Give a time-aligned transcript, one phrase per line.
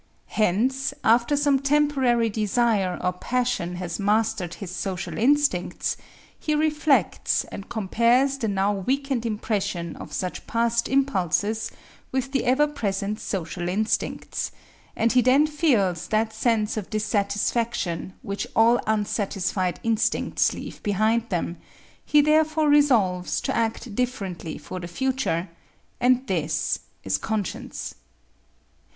[0.33, 5.95] Hence after some temporary desire or passion has mastered his social instincts,
[6.39, 11.69] he reflects and compares the now weakened impression of such past impulses
[12.11, 14.51] with the ever present social instincts;
[14.95, 21.57] and he then feels that sense of dissatisfaction which all unsatisfied instincts leave behind them,
[22.03, 27.93] he therefore resolves to act differently for the future,—and this is conscience.